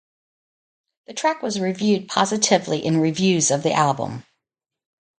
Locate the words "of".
3.51-3.61